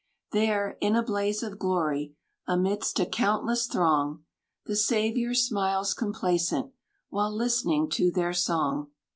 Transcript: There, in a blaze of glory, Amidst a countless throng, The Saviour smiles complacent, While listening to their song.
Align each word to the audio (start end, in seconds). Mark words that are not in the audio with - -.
There, 0.31 0.77
in 0.81 0.95
a 0.95 1.03
blaze 1.03 1.43
of 1.43 1.59
glory, 1.59 2.15
Amidst 2.47 2.99
a 2.99 3.05
countless 3.05 3.67
throng, 3.67 4.23
The 4.65 4.75
Saviour 4.75 5.35
smiles 5.35 5.93
complacent, 5.93 6.71
While 7.09 7.31
listening 7.35 7.87
to 7.91 8.09
their 8.09 8.33
song. 8.33 8.89